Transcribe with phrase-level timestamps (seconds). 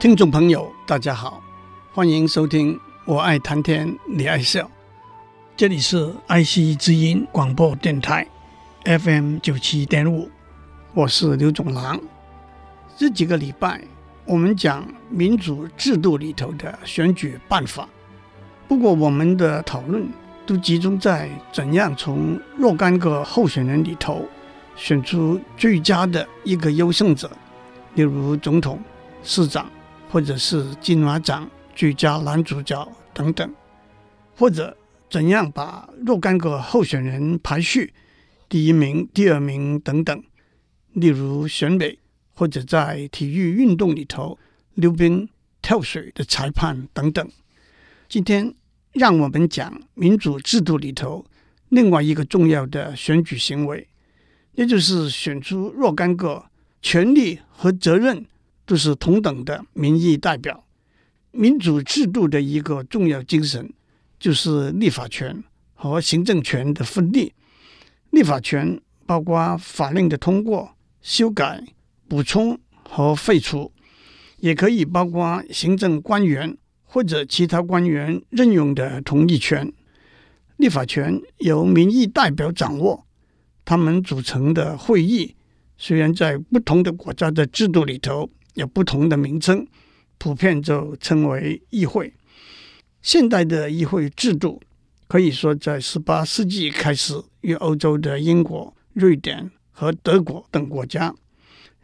[0.00, 1.42] 听众朋友，大家好，
[1.92, 4.62] 欢迎收听《我爱谈天，你爱笑》。
[5.54, 8.26] 这里是爱惜之音广播电台
[8.84, 10.30] FM 九七点五，
[10.94, 12.00] 我是刘总郎。
[12.96, 13.82] 这几个礼拜，
[14.24, 17.86] 我们讲民主制度里头的选举办法。
[18.66, 20.08] 不过，我们的讨论
[20.46, 24.26] 都集中在怎样从若干个候选人里头
[24.76, 27.30] 选出最佳的一个优胜者，
[27.96, 28.80] 例如总统、
[29.22, 29.70] 市长。
[30.10, 33.54] 或者是金马奖最佳男主角等等，
[34.36, 34.76] 或者
[35.08, 37.94] 怎样把若干个候选人排序，
[38.48, 40.22] 第一名、第二名等等，
[40.94, 41.96] 例如选美，
[42.34, 44.36] 或者在体育运动里头
[44.74, 45.28] 溜冰、
[45.62, 47.30] 跳水的裁判等等。
[48.08, 48.52] 今天
[48.92, 51.24] 让我们讲民主制度里头
[51.68, 53.86] 另外一个重要的选举行为，
[54.54, 56.46] 也就是选出若干个
[56.82, 58.26] 权利和责任。
[58.70, 60.64] 都是同等的民意代表。
[61.32, 63.68] 民主制度的一个重要精神
[64.20, 65.42] 就是立法权
[65.74, 67.32] 和行政权的分立。
[68.10, 71.64] 立法权包括法令的通过、修改、
[72.06, 72.56] 补充
[72.88, 73.72] 和废除，
[74.36, 79.72] 也可以包括行政官员或者其他官员任用的同意权。
[80.58, 83.04] 立法权由民意代表掌握，
[83.64, 85.34] 他们组成的会议
[85.76, 88.30] 虽然在不同的国家的制度里头。
[88.54, 89.66] 有不同的名称，
[90.18, 92.12] 普遍就称为议会。
[93.02, 94.60] 现代的议会制度
[95.08, 101.14] 可以说在十八世纪开始与欧洲的英国、瑞典和德国等国家。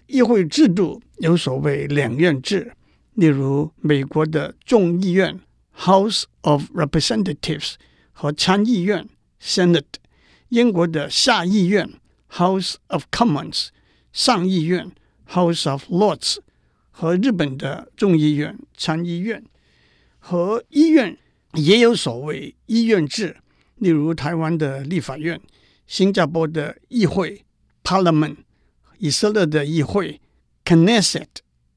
[0.06, 2.72] 议会制度有所谓两院制，
[3.15, 5.41] 例如美国的众议院
[5.77, 7.75] （House of Representatives）
[8.12, 9.09] 和参议院
[9.43, 9.83] （Senate），
[10.50, 11.91] 英国的下议院
[12.31, 13.69] （House of Commons）、
[14.12, 14.93] 上议院
[15.28, 16.37] （House of Lords）。
[16.99, 19.45] 和日本的众议院、参议院
[20.19, 21.15] 和医院
[21.53, 23.37] 也有所谓医院制，
[23.75, 25.39] 例如台湾的立法院、
[25.87, 27.45] 新加坡的议会
[27.84, 28.37] （Parliament）、
[28.97, 30.23] 以色列的议会
[30.65, 31.27] （Knesset）。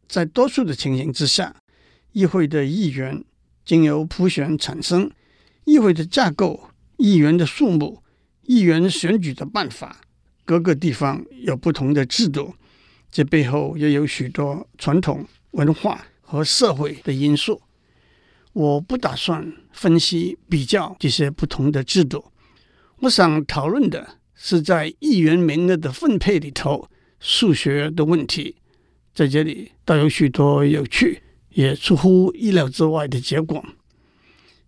[0.07, 1.53] 在多数的情形之下，
[2.13, 3.22] 议会的议员
[3.66, 5.12] 经由普选产生，
[5.66, 8.01] 议会的架构、议员的数目、
[8.44, 10.00] 议员选举的办法，
[10.46, 12.53] 各个地方有不同的制度。
[13.11, 17.61] 这背后也有许多传统文化和社会的因素。
[18.53, 22.25] 我不打算分析比较这些不同的制度。
[22.99, 26.89] 我想讨论的是在议员名额的分配里头
[27.19, 28.55] 数学的问题。
[29.13, 33.63] 在这里倒有许多有趣也出乎意料之外的结果。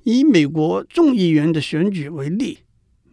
[0.03, 2.59] 以美国众议员的选举为例，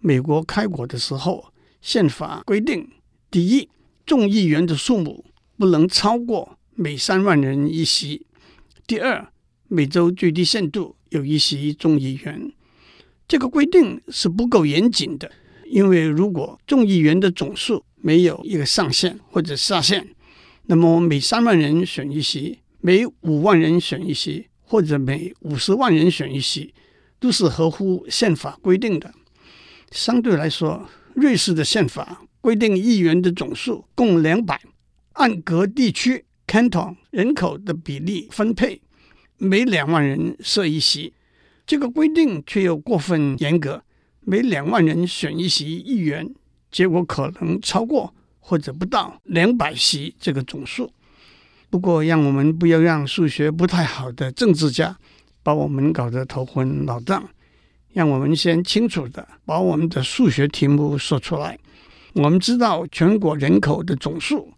[0.00, 2.88] 美国开国的时候，宪法规定，
[3.30, 3.68] 第一。
[4.08, 5.26] 众议员的数目
[5.58, 8.24] 不能超过每三万人一席。
[8.86, 9.30] 第二，
[9.68, 12.50] 每周最低限度有一席众议员。
[13.28, 15.30] 这个规定是不够严谨的，
[15.66, 20.08] 因为如果众议员的总数没有一个上限或者下限，
[20.64, 26.72] 那么每三万人选一席，每五万人选一席，或者每五十万人选一席，
[27.20, 29.12] 都是合乎宪法规定的。
[29.90, 32.22] 相对来说，瑞士的宪法。
[32.48, 34.58] 规定议员的总数共两百，
[35.12, 38.80] 按各地区 （canton） 人口的比例分配，
[39.36, 41.12] 每两万人设一席。
[41.66, 43.82] 这个规定却又过分严格，
[44.20, 46.34] 每两万人选一席议员，
[46.70, 50.90] 结果可能超过或者不到两百席这个总数。
[51.68, 54.96] 不过，让我们不要让数学不太好的政治家
[55.42, 57.28] 把我们搞得头昏脑胀。
[57.92, 61.58] 让我们先清楚的把我们的数学题目说出来。
[62.18, 64.52] 我们知道全国人口的总数，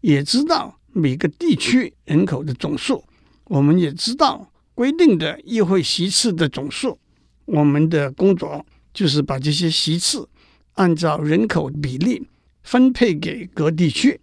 [0.00, 3.04] 也知道每个地区人口的总数，
[3.44, 6.98] 我们也知道规定的议会席次的总数。
[7.44, 8.64] 我们的工作
[8.94, 10.26] 就是把这些席次
[10.72, 12.26] 按照人口比例
[12.62, 14.18] 分配给各地区。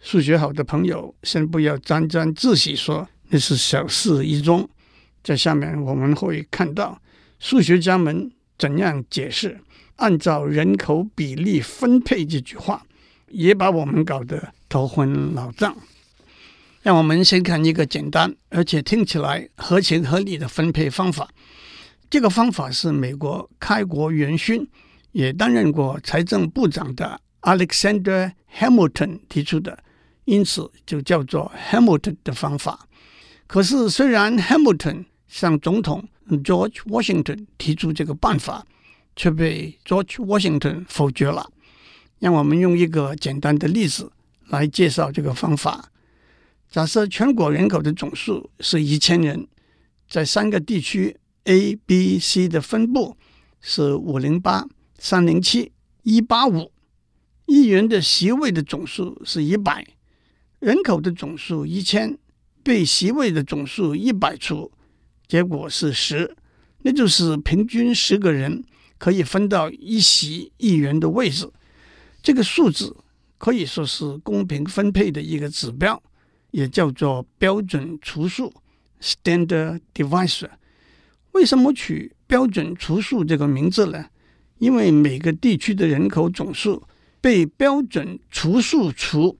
[0.00, 4.64] 数学好的朋友，先不要沾沾自喜说那是小事一桩。
[5.24, 7.02] 在下面我们会看到
[7.40, 9.58] 数学家们怎样解释。
[9.98, 12.84] 按照人口比例分配这句话，
[13.28, 15.76] 也把我们搞得头昏脑胀。
[16.82, 21.28] 让我们先看一个简单而且听起来合情合理的分配方法。
[22.08, 24.66] 这个方法是美国开国元勋，
[25.12, 29.78] 也担任过财政部长的 Alexander Hamilton 提出的，
[30.24, 32.88] 因此就叫做 Hamilton 的方法。
[33.46, 38.64] 可是，虽然 Hamilton 向总统 George Washington 提出这个办法，
[39.18, 41.50] 却被 George Washington 否决了。
[42.20, 44.12] 让我们用一个简单的例子
[44.46, 45.90] 来介绍这个方法。
[46.70, 49.48] 假设全国人口的总数是一千人，
[50.08, 53.16] 在三个地区 A、B、C 的分布
[53.60, 54.66] 是五零八、
[54.98, 55.72] 三零七、
[56.02, 56.70] 一八五。
[57.46, 59.82] 议员的席位的总数是一百，
[60.58, 62.18] 人口的总数一千，
[62.62, 64.70] 被席位的总数一百除，
[65.26, 66.36] 结果是十，
[66.82, 68.62] 那就是平均十个人
[68.98, 71.50] 可以分到一席议员的位置。
[72.22, 72.96] 这个数字
[73.38, 76.02] 可以说是公平分配的一个指标，
[76.50, 78.52] 也叫做标准除数
[79.00, 80.50] （standard divisor）。
[81.32, 84.06] 为什么取标准除数这个名字呢？
[84.58, 86.82] 因为每个地区的人口总数
[87.20, 89.38] 被标准除数除，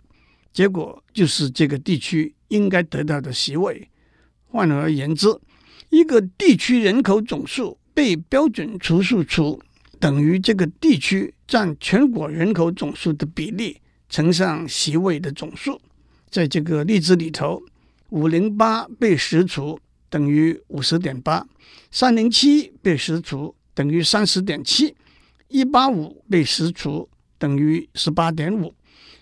[0.52, 3.88] 结果就是这个地区应该得到的席位。
[4.46, 5.26] 换而言之，
[5.90, 9.60] 一个地区人口总数被标准除数除，
[9.98, 13.76] 等于这个地区占全国人口总数的比例
[14.08, 15.80] 乘上席位的总数。
[16.30, 17.60] 在这个例子里头，
[18.10, 21.44] 五零八被十除等于五十点八，
[21.90, 24.94] 三零七被十除等于三十点七，
[25.48, 28.72] 一八五被十除等于十八点五。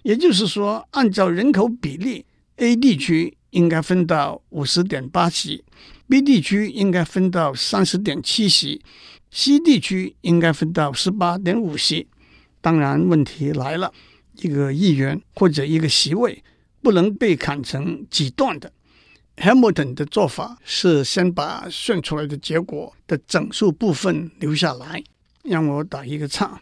[0.03, 2.27] 也就是说，按照人口比例
[2.57, 5.65] ，A 地区应该分到五十点八席
[6.11, 8.83] ，B 地区应该分到三十点七席。
[9.31, 12.07] ，C 地区应该分到十八点五席，
[12.61, 13.91] 当然问题来了，
[14.35, 16.45] 一个议员或者一个席位
[16.83, 18.71] 不能被砍成几段的。
[19.39, 25.03] Hamilton 的做法是先把算出来的结果的整数部分留下来，
[25.45, 26.61] 让我打一个叉。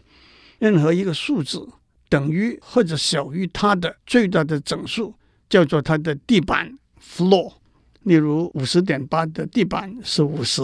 [0.59, 1.67] 任何一个数字
[2.07, 5.13] 等于或者小于它的最大的整数，
[5.49, 6.77] 叫做它的地板
[7.13, 7.53] （floor）。
[8.03, 10.61] 例如五十点八的地板是五十，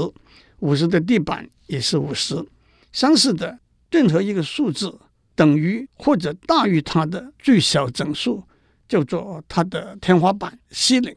[0.59, 1.49] 五十的地板。
[1.67, 2.45] 也是五十。
[2.91, 3.57] 相似的，
[3.91, 4.99] 任何一个数字
[5.35, 8.43] 等于或者大于它的最小整数，
[8.89, 11.15] 叫做它的天花板 （ceiling）。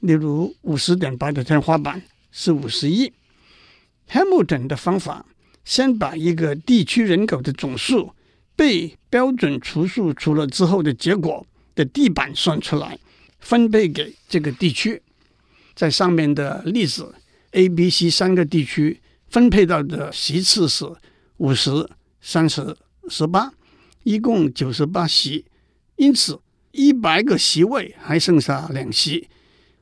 [0.00, 2.02] 例如，五十点八的天花板
[2.32, 3.12] 是五十一。
[4.08, 5.26] Hamilton 的方法，
[5.66, 8.14] 先把一个地区人口的总数
[8.56, 12.98] 被标准除数除了之后的结果的地板算出来，
[13.44, 15.00] 分配给这个地区。
[15.76, 17.14] 在上面的例子
[17.52, 19.00] ，A、B、C 三个地区。
[19.28, 20.84] 分配到的席次是
[21.38, 21.88] 五十、
[22.20, 22.76] 三十、
[23.08, 23.52] 十八，
[24.04, 25.44] 一共九十八席。
[25.96, 29.28] 因此，一百个席位还剩下两席。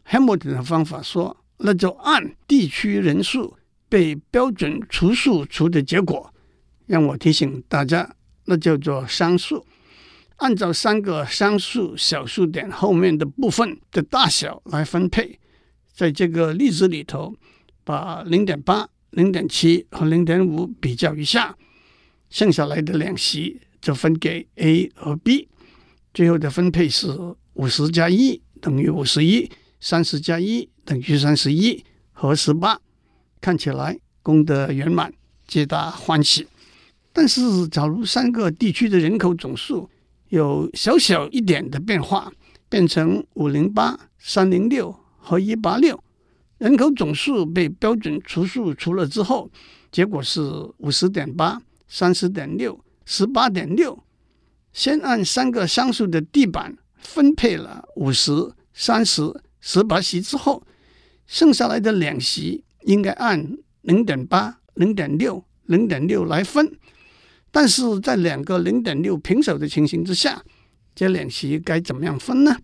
[0.08, 3.58] Hamilton 的方法说，那就按地区人数
[3.90, 6.32] 被标准除数除的结果。
[6.86, 8.14] 让我提醒大家，
[8.46, 9.66] 那叫做商数。
[10.36, 15.38] 按照三个商数小数点后面的部分的大小来分配。
[15.94, 17.34] 在这个例子里头，
[17.84, 18.88] 把零点八。
[19.12, 21.54] 零点七和零点五比较一下，
[22.30, 25.50] 剩下来的两席就分给 A 和 B。
[26.14, 27.08] 最后的分配是
[27.52, 31.84] 五十加一等于五十一，三十加一等于三十一
[32.14, 32.80] 和十八。
[33.38, 35.12] 看起来功德圆满，
[35.46, 36.46] 皆大欢喜。
[37.12, 39.90] 但是，假如三个地区的人口总数
[40.32, 42.32] 有小小一点的变化，
[42.70, 46.02] 变成五零八、三零六和一八六。
[46.56, 49.50] 人口总数被标准除数除了之后，
[49.90, 50.40] 结果是
[50.78, 54.02] 五十点八、三十点六、十八点六。
[54.72, 58.32] 先按三个双数的地板分配了五十、
[58.72, 60.62] 三十、十八席之后，
[61.26, 66.72] 剩下来的两席应该按零点八、零点六、零点六来分。
[67.52, 70.42] 但是在两个零点六平手的情形之下，
[70.96, 72.56] 这两席该怎么样分呢？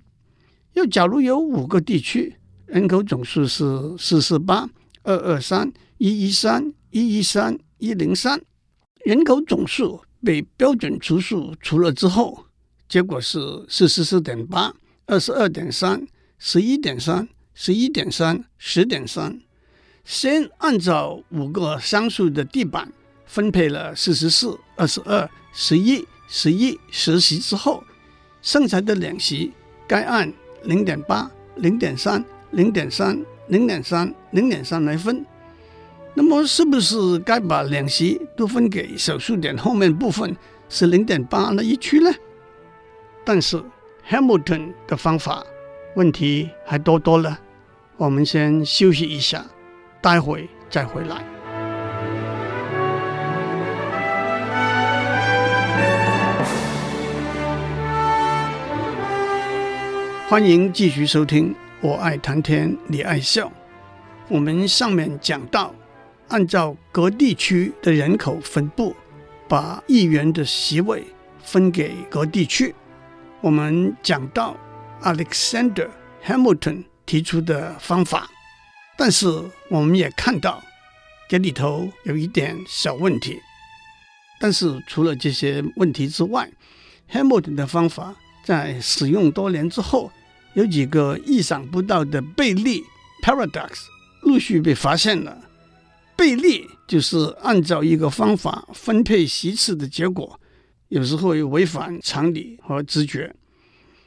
[0.72, 2.34] 又假如有五个地区。
[2.66, 4.68] 人口总数是四四八
[5.02, 8.38] 二二三一一三一一三一零三，
[9.06, 12.44] 人口总数被标准除数除了之后，
[12.86, 13.38] 结果是
[13.70, 14.74] 四十四点八
[15.06, 16.06] 二十二点三
[16.38, 19.40] 十一点三十一点三十点三。
[20.04, 22.92] 先按照五个商数的地板
[23.24, 27.84] 分配了四十四、二十二、十一、十一、十席之后，
[28.40, 29.52] 剩下的两席
[29.86, 30.32] 该按
[30.62, 32.24] 零点八、零点三。
[32.52, 35.22] 零点三、零点三、零点三来分，
[36.14, 40.34] 那么是不是该把两席都分给小数点后面部分
[40.70, 42.10] 是零点八那一区呢？
[43.22, 43.62] 但是
[44.08, 45.44] Hamilton 的方法
[45.94, 47.38] 问题还多多了。
[47.98, 49.44] 我们先休息一下，
[50.00, 51.37] 待会再回来。
[60.28, 63.46] 欢迎继续收听《我爱谈天，你爱笑》。
[64.28, 65.74] 我们上面讲到，
[66.28, 68.94] 按照各地区的人口分布，
[69.48, 71.02] 把议员的席位
[71.42, 72.74] 分给各地区。
[73.40, 74.54] 我们讲到
[75.02, 75.88] Alexander
[76.22, 78.28] Hamilton 提出的方法，
[78.98, 79.26] 但是
[79.70, 80.62] 我们也看到
[81.26, 83.40] 这里头有一点小问题。
[84.38, 86.50] 但是除了这些问题之外
[87.10, 88.14] ，Hamilton 的方法
[88.48, 90.10] 在使用多年之后，
[90.54, 92.82] 有几个意想不到的悖例
[93.22, 93.68] （paradox）
[94.22, 95.38] 陆续被发现了。
[96.16, 100.40] 悖例就是按照一个方法分配席次的结果，
[100.88, 103.36] 有时候会违反常理和直觉。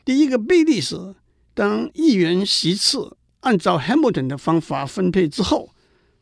[0.03, 1.13] 第一个悖例是，
[1.53, 5.69] 当议员席次按照 Hamilton 的方法分配之后，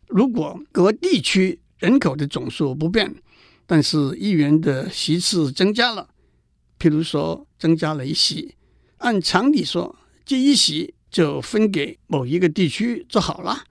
[0.09, 3.15] 如果各地区人口的总数不变，
[3.65, 6.09] 但是议员的席次增加了，
[6.77, 8.55] 譬如说增加了一席，
[8.97, 13.65] 按常理说，这一席就分给某一个地区就好了。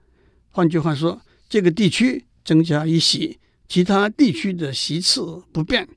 [0.49, 5.89] 换句话说，这个地区增加一席，其他地区的席次不变。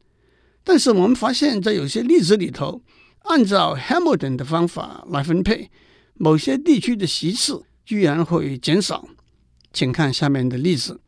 [0.64, 2.82] 但是我们发现，在有些例子里头，
[3.24, 5.70] 按照 Hamilton 的方法来分配，
[6.14, 9.08] 某些地区的席次居然会减少。
[9.72, 11.00] 请看下面的例子：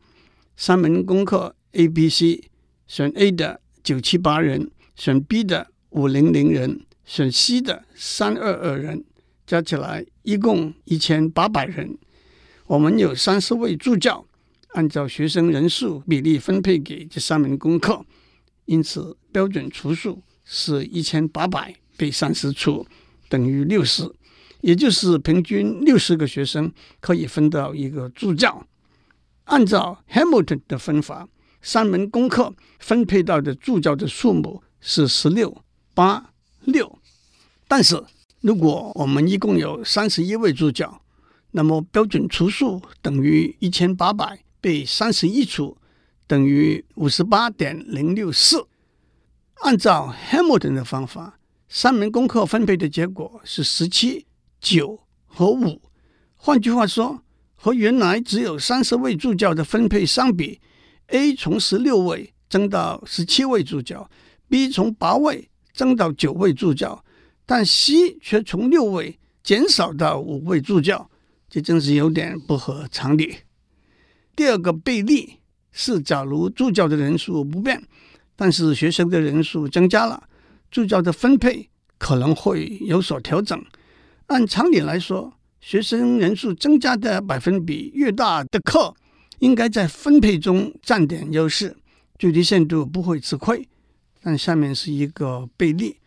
[0.57, 2.49] 三门功课 A、B、C，
[2.87, 9.03] 选 A 的九七八人，选 B 的五零零人，选 C 的三二二人。
[9.47, 11.95] 加起来一共一千八百人，
[12.65, 14.25] 我们有三十位助教，
[14.69, 18.03] 按照学生人数比例分配给这三门功课，
[18.65, 22.87] 因此标准除数是一千八百被三十除，
[23.29, 24.11] 等于六十，
[24.61, 28.65] 也就是平均六十个学生可以分到一个助教。
[29.43, 31.29] 按照 Hamilton 的分法，
[31.61, 35.55] 三门功课分配到的助教的数目是十六
[35.95, 36.99] 八六，
[37.67, 38.03] 但是。
[38.41, 41.01] 如果我们一共有三十一位助教，
[41.49, 45.75] 那么标准除数等于一千八百被三十一除，
[46.27, 48.67] 等于五十八点零六四。
[49.61, 54.27] 按照 Hamilton 的方法，三门功课分配的结果是十七、
[54.61, 55.81] 九和五。
[56.35, 57.23] 换句话说，
[57.55, 60.61] 和原来只有三十位助教的分配相比
[61.07, 64.07] ，A 从十六位增到十七位助教
[64.47, 67.03] ，B 从八位增到九位助教。
[67.45, 71.07] 但西却从六位减少到五位助教，
[71.47, 73.35] 这真是有点不合常理。
[74.35, 75.35] 第二个悖例
[75.71, 77.83] 是，假如助教的人数不变，
[78.35, 80.23] 但是学生的人数增加了，
[80.71, 83.63] 助教的分配可能会有所调整。
[84.25, 88.91] 按常理来说，学生人数增加的百分比越大的课，
[89.37, 91.77] 应该在分配中占点优势，
[92.17, 93.67] 最低限度不会吃亏。
[94.25, 95.97] 但下面是一个悖例。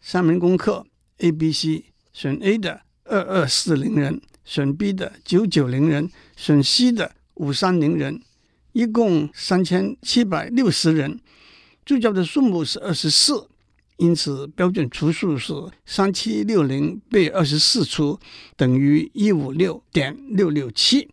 [0.00, 0.86] 三门功课
[1.18, 8.22] A、B、C，选 A 的二二四零人，选 B 的九九零人，选 C 的五三零人，
[8.70, 11.18] 一共三千七百六十人。
[11.84, 13.48] 助教的数目是二十四，
[13.96, 15.52] 因此标准除数是
[15.84, 18.20] 三七六零被二十四除，
[18.56, 21.10] 等于一五六点六六七。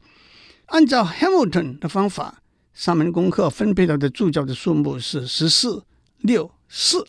[0.68, 2.44] 按照 Hamilton 的方法，
[2.76, 5.84] 三门功课分配到的助教的数目是十四
[6.24, 7.06] 六四。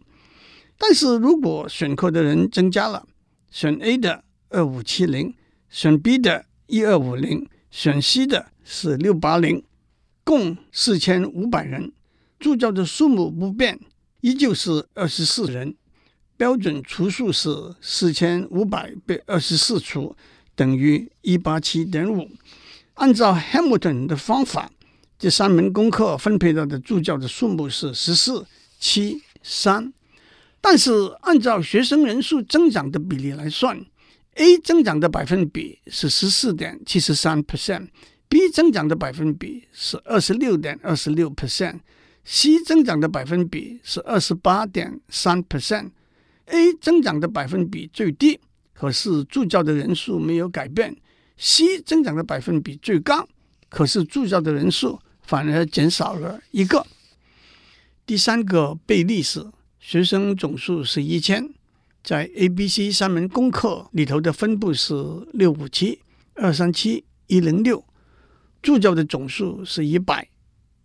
[0.76, 3.06] 但是如果选课的人增加了，
[3.50, 5.34] 选 A 的二五七零，
[5.70, 9.64] 选 B 的一二五零，选 C 的是六八零，
[10.24, 11.92] 共四千五百人，
[12.38, 13.80] 助教的数目不变，
[14.20, 15.74] 依旧是二十四人，
[16.36, 20.16] 标准除数是四千五百被二十四除，
[20.54, 22.28] 等于一八七点五。
[22.94, 24.70] 按照 Hamilton 的方法，
[25.18, 28.46] 这三门功课分配到的助教的数目是十四
[28.84, 29.90] 七三。
[30.60, 33.82] 但是，按照学生人数增长的比例来算
[34.34, 45.92] ，A 增长的百分比是十四点七十三 percent，B 增长的百分比是二十六点二十六 percent，C 增长的百分比是二十八点三 percent。
[46.46, 48.38] A 增长的百分比最低，
[48.74, 50.94] 可是助教的人数没有改变
[51.38, 53.26] ；C 增长的百分比最高，
[53.70, 56.86] 可是助教的人数反而减少了一个。
[58.06, 59.50] 第三个悖例是。
[59.86, 61.46] 学生总数是一千，
[62.02, 64.94] 在 A、B、C 三门功课里头的分布是
[65.34, 66.00] 六五七
[66.36, 67.84] 二三七一零六，
[68.62, 70.26] 助教的总数是一百，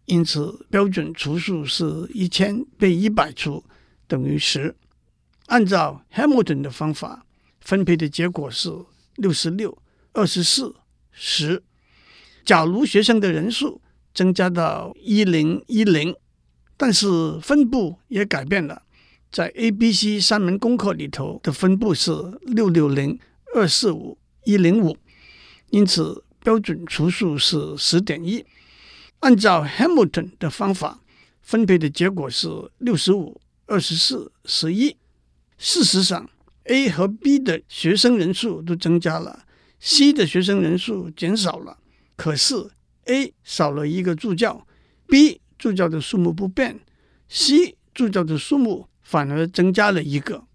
[0.04, 3.64] 因此标准除数是一千被一百除，
[4.06, 4.76] 等于十。
[5.46, 7.26] 按照 Hamilton 的方法，
[7.62, 8.70] 分配的结果是
[9.16, 10.76] 六十六、二十四、
[11.14, 11.64] 十。
[12.44, 13.80] 假如学生的人数
[14.14, 16.14] 增加到一零一零，
[16.82, 18.84] 但是分布也改变了，
[19.30, 23.20] 在 A、B、C 三门功课里头的分布是六六零、
[23.54, 24.96] 二四五、一零五，
[25.72, 28.46] 因此标准除数是十点一。
[29.20, 31.02] 按照 Hamilton 的方法
[31.42, 34.96] 分配的结果是六十五、二十四、十一。
[35.58, 36.30] 事实上
[36.64, 39.44] ，A 和 B 的学生人数都增加了
[39.82, 41.80] ，C 的学生人数减少了。
[42.16, 42.56] 可是
[43.08, 44.66] A 少了一个助教
[45.06, 46.80] ，B 助教的数目不变
[47.28, 50.46] ，C 助教的数目反而增加了一个。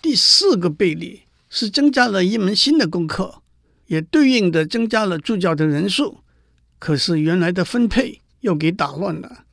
[0.00, 3.42] 第四个倍例是增加了一门新的功课，
[3.88, 6.20] 也对应的增加了助教的人数。
[6.78, 9.44] 可是原来的分配又给打乱了，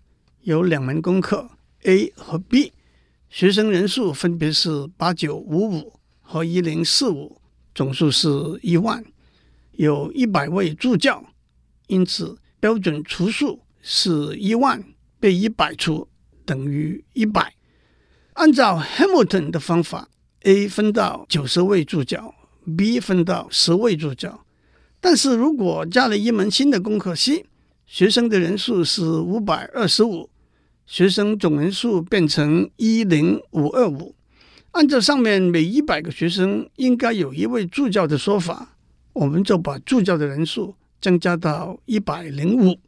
[0.43, 1.49] 有两门功课
[1.83, 2.73] A 和 B，
[3.29, 7.41] 学生人数分别是八九五五和一零四五，
[7.73, 8.29] 总数是
[8.61, 9.03] 一万，
[9.71, 11.25] 有一百位助教，
[11.87, 14.83] 因此标准除数是一万
[15.19, 16.07] 被一百除
[16.45, 17.53] 等于一百。
[18.33, 20.09] 按照 Hamilton 的方法
[20.43, 22.33] ，A 分到九十位助教
[22.75, 24.43] ，B 分到十位助教。
[24.99, 27.45] 但是如果加了一门新的功课 C，
[27.85, 30.29] 学生的人数是五百二十五，
[30.85, 34.15] 学生总人数变成一零五二五。
[34.71, 38.77] 按照上面每一百个学生应该有一位助教的说法，
[39.11, 42.79] 我们就把助教的人数增加到一百零五。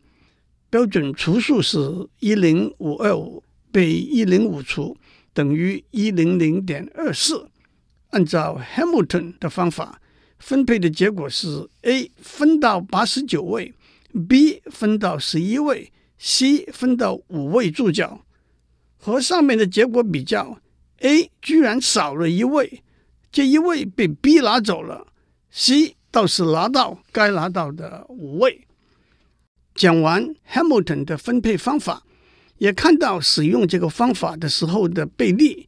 [0.76, 1.80] 标准除数是
[2.20, 3.42] 一零五二五
[3.72, 4.98] 被一零五除，
[5.32, 7.50] 等于一零零点二四。
[8.10, 10.02] 按照 Hamilton 的方法。
[10.38, 13.74] 分配的结果是：A 分到八十九位
[14.28, 18.26] ，B 分到十一位，C 分到五位助教。
[18.98, 20.60] 和上面的结果比较
[21.00, 22.84] ，A 居然少了一位，
[23.32, 25.08] 这一位被 B 拿走了
[25.50, 28.68] ，C 倒是拿到该拿到的五位。
[29.76, 32.04] 讲完 Hamilton 的分配方法，
[32.60, 35.68] 也看到使用这个方法的时候的倍例，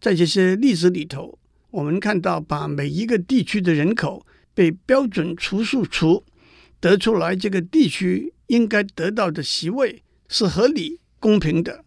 [0.00, 1.38] 在这些例子里头。
[1.70, 6.24] 我们看到，把每一个地区的人口被标准除数除，
[6.80, 11.84] 得出来这个地区应该得到的席位是合理公平的。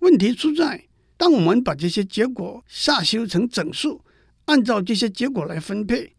[0.00, 0.84] 问题出在，
[1.16, 4.02] 当我们把这些结果下修成整数，
[4.44, 6.12] 按照这些结果来分配，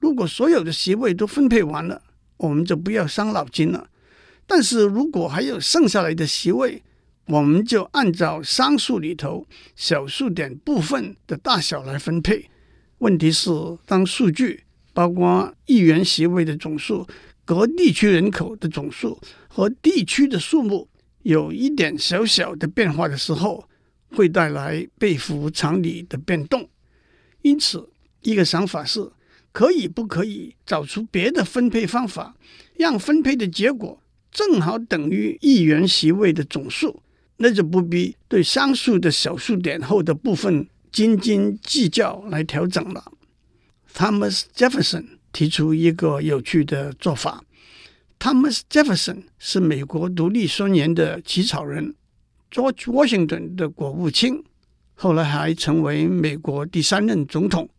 [0.00, 2.02] 如果所有的席位都分配完了，
[2.38, 3.88] 我们就不要伤脑筋了。
[4.46, 6.82] 但是如果还有剩下来的席位，
[7.26, 12.50] 我们就按照商数里头小数点部分的大小来分配。
[12.98, 13.50] 问题是，
[13.86, 17.06] 当数据包括议员席位的总数、
[17.44, 20.88] 各地区人口的总数和地区的数目
[21.22, 23.68] 有一点小小的变化的时候，
[24.10, 26.68] 会带来背符常理的变动。
[27.42, 27.88] 因此，
[28.22, 29.10] 一个想法是，
[29.52, 32.36] 可以不可以找出别的分配方法，
[32.74, 34.01] 让分配的结果
[34.32, 37.02] 正好等于议员席位的总数，
[37.36, 40.66] 那就不必对上述的小数点后的部分。
[40.90, 43.12] 斤斤计较来调整了。
[43.94, 47.42] Thomas Jefferson 提出一个有趣的做法。
[48.18, 51.94] Thomas Jefferson 是美国独立宣言的起草人
[52.50, 54.44] ，George Washington 的国务卿，
[54.92, 57.70] 后来还成为美国第三任总统。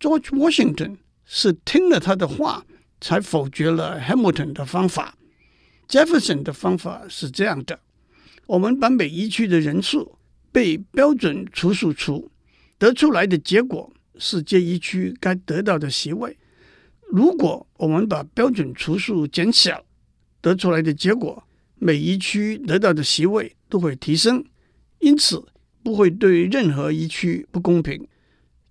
[0.00, 2.64] George Washington 是听了他的话
[2.98, 5.14] 才否决了 Hamilton 的方法。
[5.92, 7.78] Jefferson 的方法是这样的：
[8.46, 10.16] 我们把每一区的人数。
[10.50, 12.30] 被标准除数除
[12.78, 16.36] 得出来的结果是这一区该得到的席位。
[17.08, 19.82] 如果我们把标准除数减小，
[20.42, 21.42] 得出来的结果
[21.76, 24.44] 每一区得到的席位都会提升，
[24.98, 25.42] 因此
[25.82, 28.06] 不会对任何一区不公平。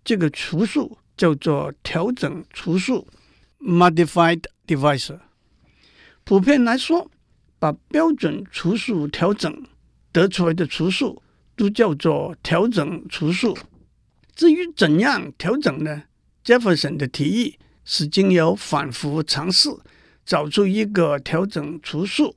[0.04, 3.08] 这个除数叫做调整除数
[3.60, 5.20] （modified divisor）。
[6.24, 7.10] 普遍来说，
[7.62, 9.64] 把标准除数调整
[10.12, 11.22] 得出来的除数。
[11.54, 13.56] 都叫做调整除数。
[14.34, 16.04] 至于怎样调整呢
[16.44, 19.70] ？Jefferson 的提议是经由反复尝试
[20.26, 22.36] 找出一个调整除数，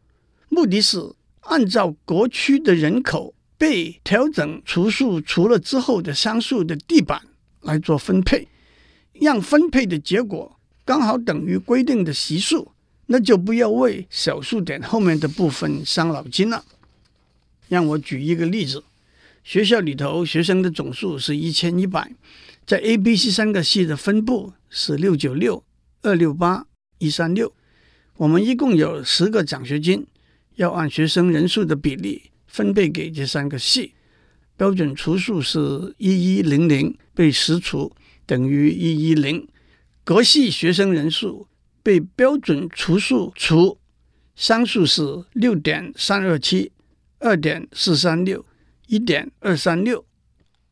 [0.50, 7.22] 目的是按照各区的人口被调整除数除了之后的商数的地板
[7.62, 8.48] 来做分配，
[9.14, 12.72] 让分配的结果刚好等于规定的席数，
[13.06, 16.64] 那就不要为小数点后面的部分伤脑筋了。
[17.68, 18.84] 让我举一个例子。
[19.42, 22.10] 学校里头学生的总数是一千一百，
[22.66, 25.62] 在 A、B、C 三个系的分布是六九六、
[26.00, 27.52] 二六八、一三六。
[28.16, 30.06] 我们一共有十个奖学金，
[30.56, 33.92] 要按学生人数的比例分配给这三个系。
[34.56, 37.92] 标准除数是一一零零被十除，
[38.24, 39.46] 等于一一零。
[40.04, 41.46] 各系学生人数
[41.84, 43.78] 被标准除数除，
[44.34, 46.72] 商数是六点三二七、
[47.18, 48.44] 二点四三六、
[48.86, 50.04] 一点二三六。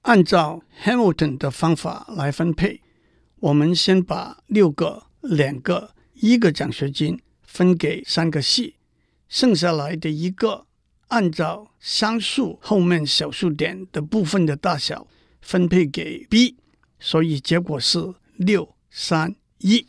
[0.01, 2.81] 按照 Hamilton 的方法来分配，
[3.41, 8.77] 我们先把六个、两个、一个奖学金分给三个系，
[9.29, 10.67] 剩下来的一个
[11.09, 15.07] 按照商数后面小数点的部分的大小
[15.43, 16.57] 分配给 B，
[16.99, 19.87] 所以结果是六三一。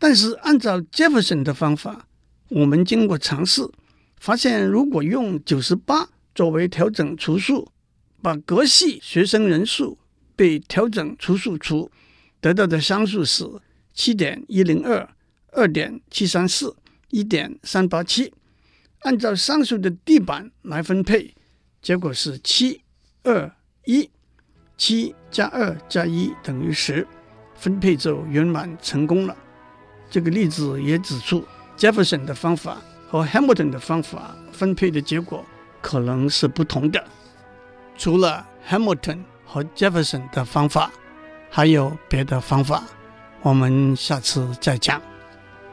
[0.00, 2.08] 但是按照 Jefferson 的方法，
[2.48, 3.70] 我们经过尝试
[4.18, 7.70] 发现，如果用九十八作为调整除数，
[8.22, 9.98] 把各系学生人数
[10.34, 11.90] 被调整除数除，
[12.40, 13.44] 得到的商数是
[13.92, 15.06] 七点一零二、
[15.52, 16.74] 二点七三四、
[17.10, 18.32] 一点三八七。
[19.00, 21.34] 按照上述的地板来分配，
[21.82, 22.80] 结果是七
[23.22, 24.10] 二一，
[24.78, 27.06] 七加二加一等于十，
[27.54, 29.36] 分配就圆满成功了。
[30.10, 31.46] 这个例子也指出
[31.78, 35.44] ，Jefferson 的方法和 Hamilton 的方法分配的结果
[35.80, 37.02] 可能是不同的。
[37.96, 40.90] 除了 Hamilton 和 Jefferson 的方法，
[41.48, 42.82] 还有别的方法，
[43.42, 45.00] 我们下次再讲。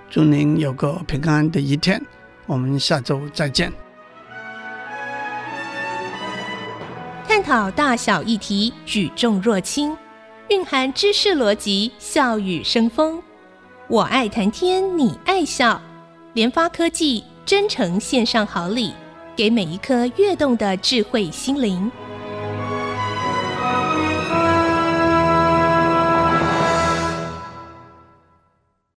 [0.09, 2.01] 祝您有个平安的一天。
[2.45, 3.73] 我们下周再见。
[7.27, 9.97] 探讨大小议题，举重若轻，
[10.49, 13.21] 蕴含知识逻辑，笑语生风。
[13.89, 15.81] 我爱谈天，你爱笑。
[16.33, 18.91] 联发科技真诚献上好礼，
[19.33, 21.89] 给每一颗跃动的智慧心灵。